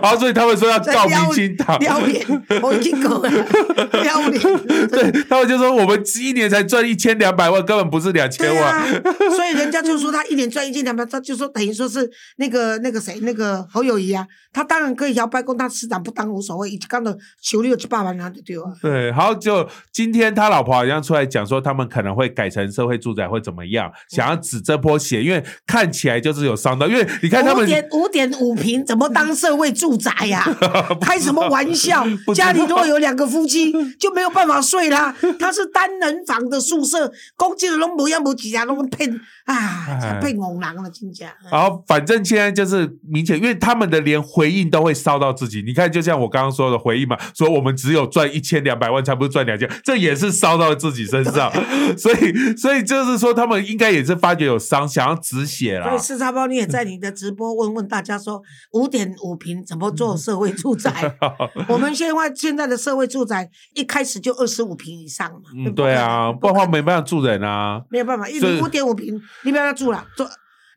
[0.10, 2.24] 后所以他们说要告民进党，要脸，
[2.62, 3.30] 我已经够了，
[4.02, 4.40] 要脸。
[4.88, 9.02] 对他们就说我们一年才赚一千两百万，根本不是两千万。
[9.36, 13.09] 所以人家就说他一年赚一千两百，他就说等于说是那个那个谁。
[13.10, 18.62] 谁那个侯友谊啊，他当然可以摇摆讲他市长不当无所谓，一刚的求六七八万他就对啊。
[18.80, 23.90] 对，好，就今天他老婆好像出来讲说，他们可能会改成社会住宅，会怎么样？
[24.08, 30.44] 想要指这波血，因为看起来就是有伤到，因为你看他们五点五点五平怎么当社会住宅呀、
[31.00, 35.14] 开什么玩笑家里如果有两个夫妻，就没有办法睡啦。
[35.38, 39.10] 他是单人房的宿舍，公鸡的拢无样无几啊，拢骗
[39.44, 41.34] 哎啊，骗红狼了，真假。
[41.50, 45.62] 然后反正现在就是明显，因为他们的连回应都会烧到自己。
[45.62, 51.50] 你看，就像我刚刚说的回应嘛，说我们只有赚一千两百万，才不是赚两千，这也是烧到自己身上。
[51.96, 55.98] 所以，所以就是说，他们应该也是发觉有伤，想要止血啦所以。
[55.98, 58.42] 四叉包你也在你的 直播问问大家说，
[58.72, 61.16] 五点五平怎么做社会住宅？
[61.68, 65.50] 我们现在现在的社会住宅一开始就二十五平以上嘛。
[65.56, 67.82] 嗯，对啊，不然的话没办法住人啊。
[67.90, 70.04] 没有办法，一五点五平，你不要住了。
[70.16, 70.28] 做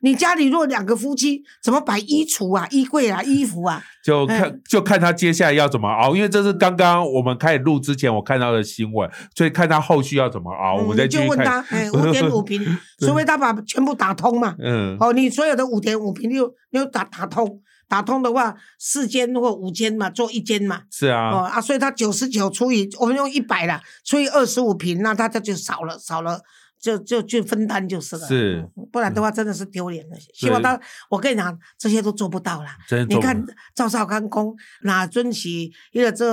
[0.04, 3.82] 你家里如果两个夫妻，怎么摆衣橱啊、衣柜啊、衣服啊？
[4.04, 11.28] 就看嗯就看他接下来要怎么熬，因为这是刚刚我们开始录之前我看到的新闻，所以看他后续要怎么熬，我们再继续看。
[11.28, 12.62] 就问他，哎，五点五平，
[12.98, 14.54] 除非他把全部打通嘛。
[14.58, 20.82] 嗯，哦，你所有的五点五平，又又打打通，打通的话，四间或五间嘛，做一间嘛。
[20.90, 26.42] 是啊，哦啊，所以他九十九除以我们用一百啦，除以二十五平，那他这就少了少了，
[26.84, 28.28] 就就去分担就是了。
[28.28, 30.16] 是嗯，不然的话真的是丢脸了。
[30.34, 30.78] 希望他，
[31.08, 32.76] 我跟你讲，这些都做不到啦。
[32.86, 36.26] 真的做不你看赵少康公哪尊起一个这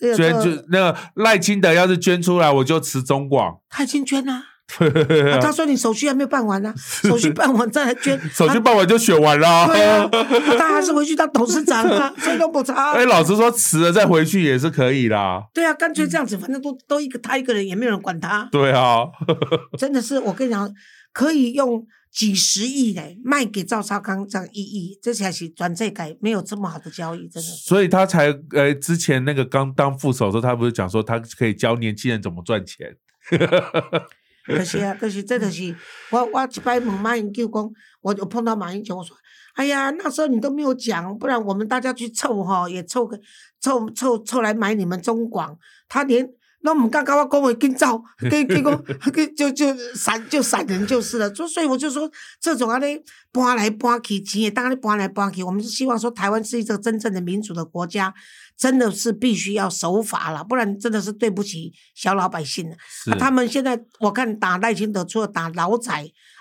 [0.00, 3.60] 一个捐这就那个赖清德要是捐出来，我就辞中广。
[3.68, 4.44] 他已经捐了、啊
[5.40, 8.18] 他说你手续还没有办完呢、手续办完再来捐。
[8.30, 9.66] 手续办完就选完了。
[9.66, 10.08] 对啊，
[10.58, 12.92] 他还是回去当董事长啊， 所以都不差。
[12.92, 15.44] 哎，老实说，辞了再回去也是可以啦。
[15.52, 18.48] 对啊，干脆这样子，反正都都一个他一个人，也没有人管他。
[18.52, 19.06] 对啊，
[19.78, 20.70] 真的是，我跟你讲，
[21.12, 27.48] 可以用几十亿来卖给赵少康这样一亿，这才是转这改没有这么好的交易，真的。
[27.48, 32.96] 所以他才呃，之前那个刚当副手的时候，他不是讲说他可以教年轻人怎么赚钱？
[34.44, 35.74] 可是啊，可是这就是
[36.10, 37.70] 我我一摆问马英九讲，
[38.00, 39.16] 我就碰到马英九，我说，
[39.54, 43.18] 哎呀，那时候你都没有讲，不然我们大家去凑哈，也凑个
[43.60, 46.28] 凑凑凑来买你们中广，他连。
[46.64, 48.72] 那唔敢甲我讲话，紧走，结结果
[49.36, 51.32] 就就闪就闪人就是了。
[51.34, 52.10] 所所以我就说，
[52.40, 53.02] 这种啊咧
[53.32, 55.42] 搬来搬去，钱也当然搬来搬去。
[55.42, 58.14] 我们是希望说，台湾是一个真正的民主的国家，
[58.56, 62.76] 真的是必须要守法了，不然真的是对不起小老百姓了。
[62.88, 65.92] 是啊，他们现在我看打赖清德，除了打老仔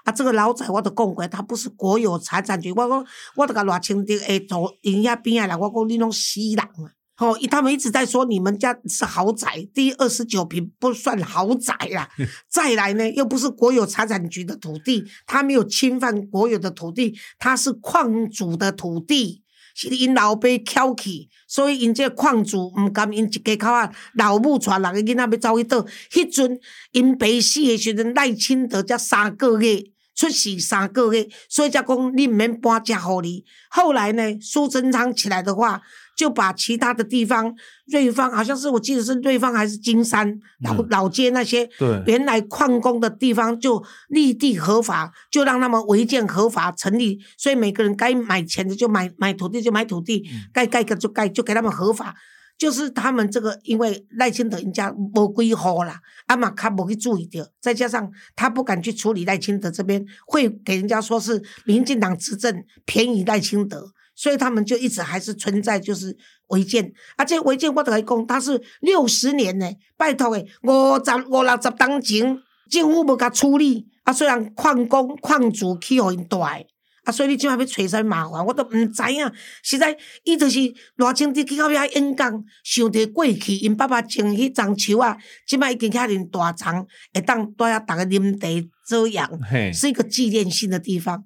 [0.04, 2.72] 啊，这个老仔我都讲过，他不是国有财产局。
[2.72, 3.06] 我讲，
[3.38, 6.94] 我都甲赖清德诶，走因遐边啊啦，我讲你拢死人啊！
[7.22, 12.10] 哦，他们一直在说你们家是豪宅，第二十九平不算豪宅啦。
[12.50, 19.44] 再来呢，又不是国有财产局的土地，他没有侵犯国有的土地，他是矿主的土地。
[19.74, 25.86] 是因老爸翘起，所以因这矿主毋甘因一家口啊，老母带六个囡仔要走去倒。
[26.12, 26.60] 迄阵
[26.92, 29.82] 因爸死的时阵，赖清德才三个月
[30.14, 33.46] 出事三个月，所以才讲你毋免搬家互你。
[33.70, 35.82] 后来呢，苏贞昌起来的话，
[36.16, 37.54] 就把其他的地方，
[37.88, 40.88] 瑞芳好像是我记得是瑞芳还是金山老、嗯。
[40.90, 42.04] 老街那些，对。
[42.06, 52.16] 原来矿工的地方就立地合法，就让他们违建合法成立，所以每个人该买钱的就买买土地就买土地，该盖个就盖，就给他们合法。
[52.58, 66.16] 就是他们这个，因为赖清德人家无规划啦，阿玛卡无去注意到，再加上他不敢去处理赖清德这边，会给人家说是民进党执政便宜赖清德，所以他们就一直还是存在就是
[66.48, 72.38] 违建，而且违建我都来讲，它是六十年呢，拜托诶，五十五六十当前
[72.70, 76.68] 政府无甲处理，啊，虽然矿工矿主去互因住诶。
[77.04, 79.32] 啊，所以你即摆要找啥麻烦，我都毋知影。
[79.64, 80.60] 实在，伊就是
[80.98, 91.24] 偌清伫去到遐演讲，想着过去因爸爸种迄樟树啊，即摆已经遐尼大丛，会当带遐逐个啉茶做样，嘿，是一个纪念性的地方。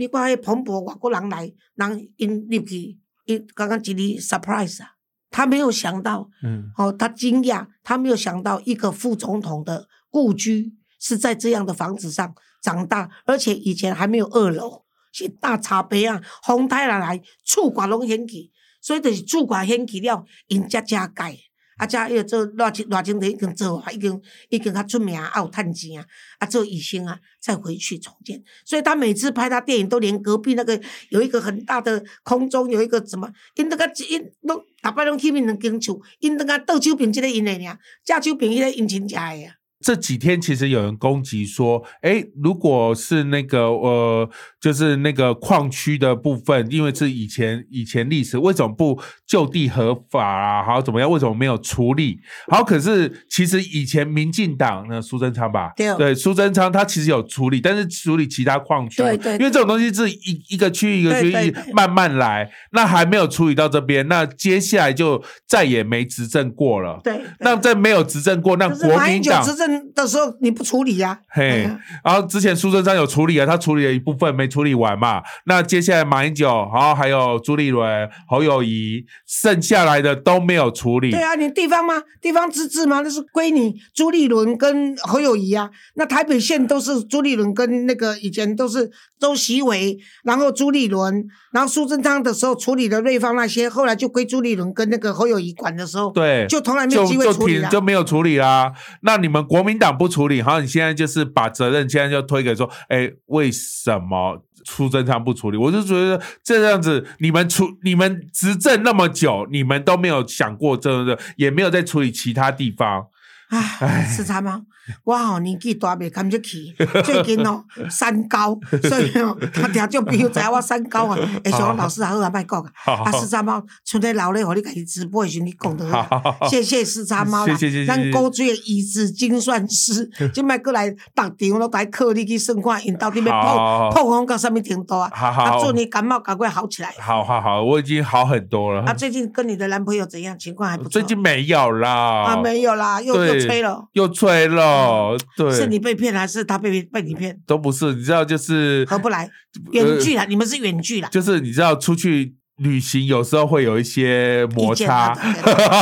[0.00, 4.92] 你看迄彭博外国人来，人因入去，伊刚刚一哩 surprise 啊，
[5.28, 21.36] 他没有想到，嗯，哦，他惊讶，他没有想到一个副总统的故居是在这样的房子上长大，而且以前还没有二楼，是大茶杯啊，风台来来，厝管拢掀起，所以就是厝管掀起了，因才加盖。
[21.80, 24.20] 啊，遮迄个做偌清偌清的已经做啊，已经
[24.50, 26.06] 已经较出名啊，有趁钱啊，
[26.38, 28.42] 啊做医生啊，再回去重建。
[28.66, 30.78] 所以他每次拍他电影，都连隔壁那个
[31.08, 39.59] 有一个很大的空中有一个什么，因那个因拢逐摆拢去面两间厝，因那个倒酒瓶即个因的尔，正手边迄个因亲戚的啊。
[39.82, 44.28] 这几天其实有人攻击说，哎，如果是那个呃，
[44.60, 50.62] 就是那个矿区的部分，因为是以前以前历史，为什么不就地合法啊？
[50.62, 51.10] 好怎么样？
[51.10, 52.20] 为什么没有处理？
[52.48, 67.00] 好，可是其实以前民进党呢苏贞昌吧，对苏贞昌他其实有处理，但是处理其他矿区，对对，因为这种东西是一一个区域一个区域慢慢来，那还没有处理到这边，那接下来就再也没执政过了。
[67.02, 69.69] 对，那在没有执政过，那国民党执政。
[69.94, 71.18] 的时候你不处理呀？
[71.28, 71.68] 嘿，
[72.04, 75.22] 然后之前苏贞昌有处理啊，他处理了一部分没处理完嘛。
[75.46, 81.10] 那接下来马英九，然后还有朱立伦、侯友谊，剩下来的都没有处理。
[81.10, 81.94] 对啊，你地方吗？
[82.20, 83.00] 地方自治吗？
[83.02, 85.70] 那是归你朱立伦跟侯友谊啊。
[85.94, 98.72] 那台北县都是朱立伦跟那个以前都是周习伟，然后朱立伦，然后苏贞昌的时候处理了瑞芳那些，后来就归朱立伦跟那个侯友谊管的时候，对，就从来没有机会处理就没有处理啦。
[99.02, 105.58] 那你们国国民党不处理，好，你现在就是把责任现在就推给说，哎，为什么苏贞昌不处理？
[105.58, 113.08] 我就觉得这样子，你们出你们执政那么久，你们都没有想过这个，也没有在处理其他地方。
[113.50, 113.60] 啊，
[114.08, 114.62] 是他吗？
[115.04, 116.74] 我吼年纪大，袂堪得去。
[117.04, 118.58] 最近哦，三高，
[118.88, 121.16] 所以哦，他听就朋友知我三高啊。
[121.44, 122.92] 会想老师好啊，莫讲啊。
[123.04, 126.48] 啊，四叉猫，剩在老咧，互你家己直播的时阵，你讲得好。
[126.48, 127.56] 谢谢四叉猫啦，
[127.86, 135.10] 咱高追的医治精算师，今摆过来逐场都来靠你去算看，因到底要破破风到什么程度啊？
[135.12, 136.92] 啊，祝你感冒赶快好起来。
[137.00, 138.82] 好好好，我已经好很多了。
[138.84, 140.36] 啊，最近跟你的男朋友怎样？
[140.38, 140.90] 情况还不错。
[140.90, 142.24] 最近没有啦。
[142.24, 144.69] 啊，没有啦，又又吹了，又吹了。
[144.70, 147.38] 哦， 对，是你被骗还是他被被你骗？
[147.46, 149.30] 都不是，你知道，就是合不来，
[149.72, 151.08] 远距啦，你们是远距啦。
[151.08, 155.14] 就是你知道，出去旅行有时候会有一些摩擦，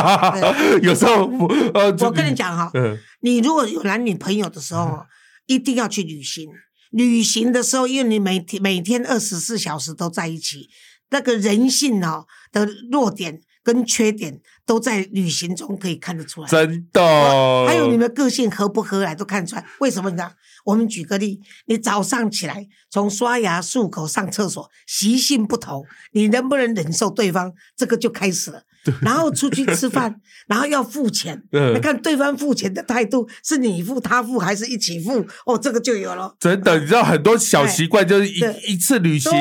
[0.81, 1.29] 有时候
[1.73, 2.71] 呃，我跟你讲哈，
[3.21, 4.99] 你如果有男女朋友的时候，
[5.45, 6.49] 一定要去旅行。
[6.91, 10.67] 旅行的时候，因为你每天每天二十四小时都在一起，
[11.11, 13.41] 那个人性哦的弱点。
[13.69, 17.67] 跟缺点都在旅行中可以看得出来，真的。
[17.67, 19.63] 还有你们个性合不合来都看出来。
[19.79, 20.31] 为什么呢？
[20.65, 27.53] 我们举个例，你早上起来从刷牙、漱口、上厕所，习性不同，你能不能忍受对方？
[27.77, 28.63] 这个就开始了。
[29.01, 31.41] 然后出去吃饭，然后要付钱，
[31.73, 35.25] 你看对方付钱的态度是你付他付还是一起付？
[35.45, 36.35] 哦，这个就有了。
[36.39, 39.31] 真的，你知道很多小习惯，就是一一次旅行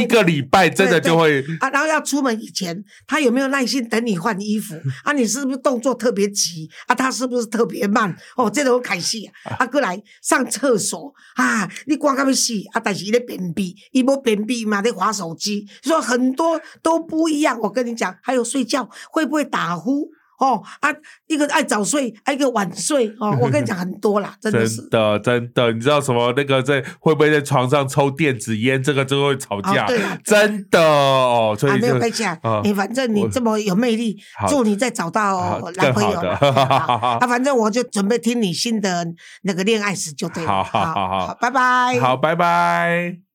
[0.00, 1.68] 一个礼拜，真的就会啊。
[1.70, 4.74] 然后要出门以前，他有没有耐心等你换衣服？
[5.02, 6.68] 啊，你是不是动作特别急？
[6.86, 8.14] 啊，他是不是特别慢？
[8.36, 9.56] 哦，这种开戏啊。
[9.58, 12.80] 啊，过来上厕所啊，你光干么死啊？
[12.82, 17.58] 但是伊咧便秘，伊无便秘嘛，咧划手机，说很多都不一样。
[17.60, 18.83] 我跟你讲，还有睡觉。
[19.10, 20.08] 会不会打呼？
[20.36, 20.90] 哦啊，
[21.28, 23.38] 一个爱早睡，一个晚睡哦。
[23.40, 25.72] 我跟你讲很多啦，真的是真的真的。
[25.72, 26.34] 你知道什么？
[26.36, 28.82] 那个在会不会在床上抽电子烟？
[28.82, 29.86] 这个就会吵架。
[29.86, 31.56] 对真的哦。
[31.56, 32.36] 所以没有关系啊。
[32.64, 34.18] 你反正你这么有魅力，
[34.48, 36.18] 祝你再找到男朋友。
[36.20, 39.06] 啊，反正我就准备听你新的
[39.42, 40.48] 那个恋爱史就对了。
[40.48, 42.00] 好好好好，拜拜。
[42.00, 43.33] 好，拜拜。